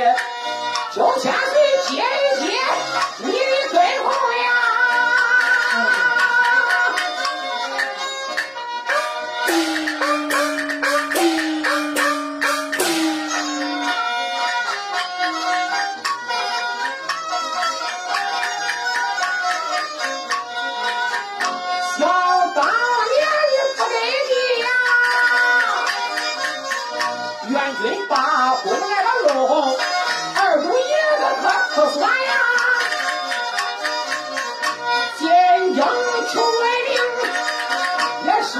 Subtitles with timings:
[0.00, 0.14] 岁，
[0.94, 2.48] 求千岁接一接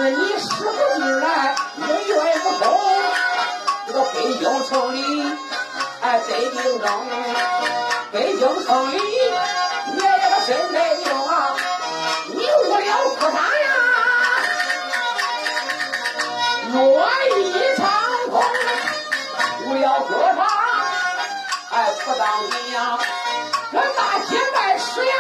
[0.01, 2.81] 是你使不进来，你愿不通。
[3.87, 4.99] 这个北京城里，
[6.01, 7.07] 哎，得兵争，
[8.11, 11.55] 北京城里，你这个身在命啊。
[12.29, 12.87] 你误了
[13.19, 13.69] 可啥呀？
[16.73, 16.79] 若
[17.37, 17.81] 一场
[18.31, 18.43] 空，
[19.67, 20.39] 误了可啥？
[21.73, 22.99] 哎，不当心呀，
[23.71, 25.15] 这大铁拜师呀！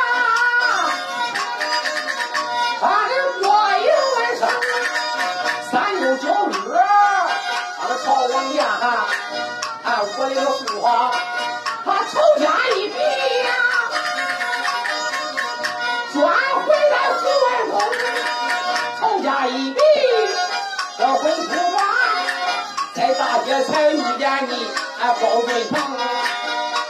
[11.85, 13.49] 他仇家一笔呀！
[16.13, 16.19] 转
[16.65, 17.73] 回来府外宫，
[19.01, 19.81] 仇家一笔，
[20.99, 21.79] 这回府吧，
[22.95, 24.53] 在大街才遇见你，
[25.01, 25.73] 啊，高尊成，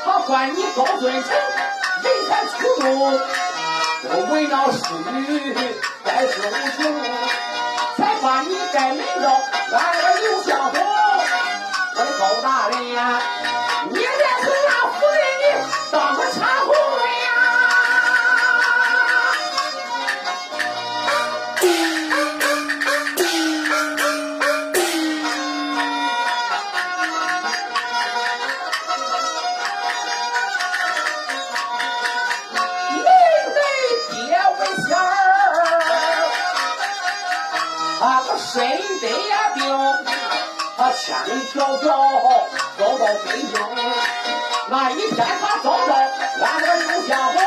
[0.04, 1.30] 他管你高尊成，
[2.02, 3.20] 人才出众，
[4.02, 4.78] 这为了仕
[5.12, 5.54] 女，
[6.04, 6.78] 该是无情，
[7.98, 9.24] 才把你带门着，
[9.76, 9.78] 俺
[41.10, 41.84] 千里迢迢
[42.78, 43.52] 走到北京。
[44.68, 47.42] 那一天他找着俺这个刘相公，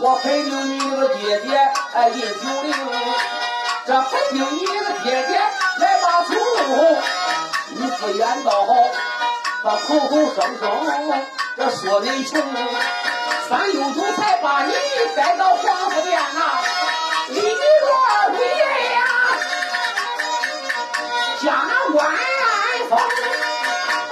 [0.00, 1.56] 我陪定你那个爹爹
[1.94, 2.74] 哎饮酒令，
[3.86, 5.38] 这肯定你那个爹爹
[5.78, 6.34] 来把酒
[6.66, 6.98] 弄，
[7.68, 8.66] 你不言道，
[9.62, 11.22] 他口口声声
[11.56, 12.42] 这说你穷。
[13.48, 14.74] 三六九才把你
[15.16, 16.58] 带到皇府殿呐，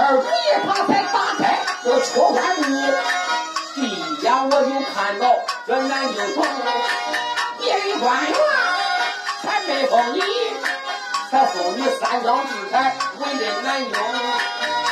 [0.09, 2.63] 二主爷他才打开这个缺官路，
[3.75, 5.35] 第一眼我就看到
[5.67, 6.45] 这南京城，
[7.59, 8.39] 别的官员
[9.43, 10.21] 才没封你，
[11.29, 13.91] 才封你三江之才为人南京，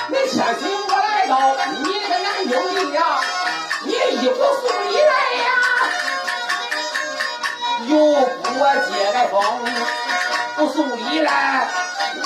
[0.09, 1.33] 你千岁我来到
[1.85, 3.01] 你这南京里呀。
[3.85, 5.15] 你一不送礼来
[5.45, 5.49] 呀，
[7.87, 9.35] 又不我接来风，
[10.57, 11.69] 不送礼来，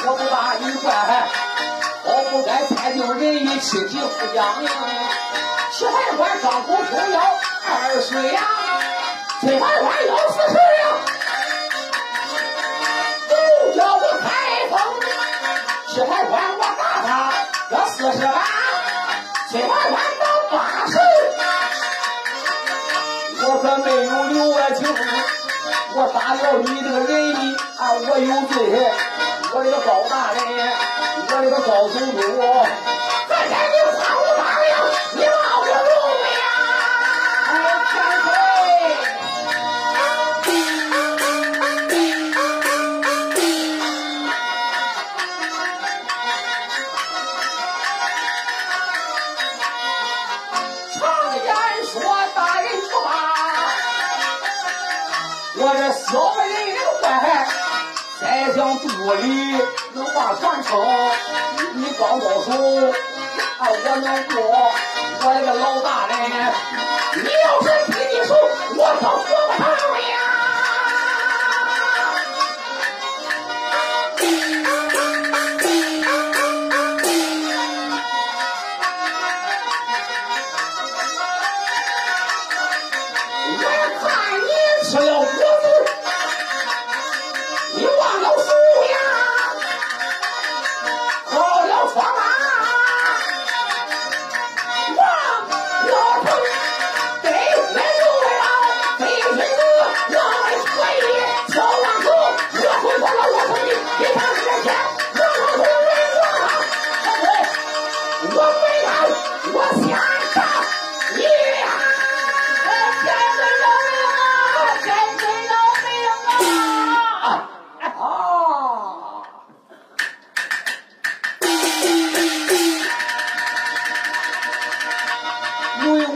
[0.06, 0.88] 我不把你怪，
[2.38, 4.68] 不该猜定人与亲戚不讲理。
[5.72, 7.20] 齐海关张口充要
[7.66, 8.40] 二十两，
[9.40, 10.80] 崔海关要四十两，
[13.28, 13.34] 都
[13.76, 14.28] 叫我开
[14.70, 14.78] 封。
[15.88, 17.32] 齐海关我打他
[17.70, 18.34] 要四十万，
[19.50, 20.96] 崔海关到八十。
[23.48, 24.86] 我可没有刘爱卿，
[25.96, 28.92] 我打了你这个人意啊，我有罪，
[29.58, 30.40] 我这个高大人，
[31.16, 32.20] 我这个高总督，
[60.68, 60.76] 把传
[61.56, 61.66] 承。
[61.74, 62.52] 你高高手，
[63.58, 64.36] 啊，我能过。
[65.20, 66.12] 我这个老大嘞，
[67.16, 68.30] 你要是比你手，
[68.76, 69.02] 我可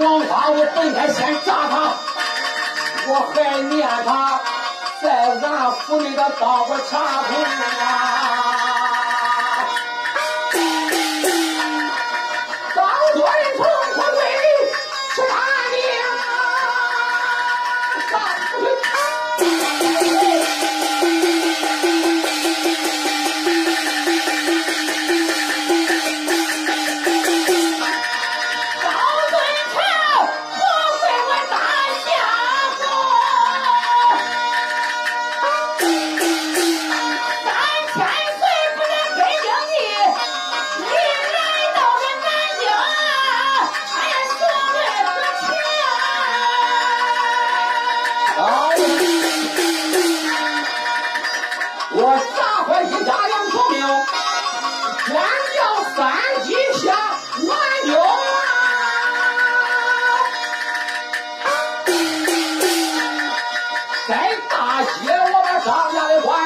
[0.02, 1.94] 王法我本该先炸他，
[3.06, 4.40] 我还念他
[5.00, 8.11] 在俺府里的当过茶童啊。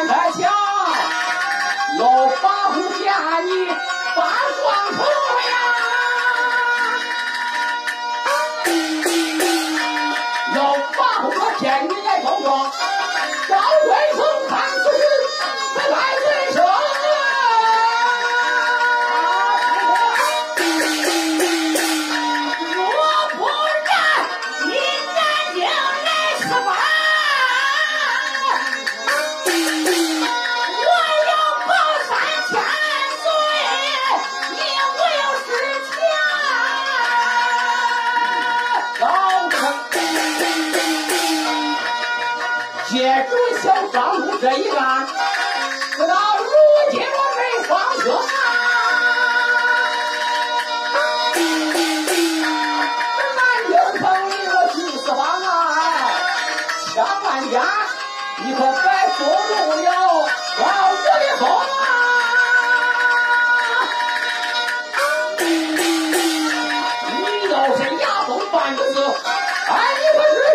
[0.06, 0.52] 在下
[1.98, 3.66] 老八虎家你
[4.14, 4.22] 把
[4.54, 4.65] 住
[43.62, 45.06] 小放姑这一仗
[45.96, 46.44] 直到如
[46.90, 48.26] 今我没话说啊
[53.16, 55.48] 这南京城里我去四方啊
[56.94, 57.54] 上万家
[58.44, 58.68] 你可别
[59.16, 59.86] 封住了
[60.58, 60.64] 老
[61.02, 61.06] 的
[61.38, 61.62] 喉啊。
[67.08, 68.94] 你要是押送半个字
[69.68, 70.45] 哎你不是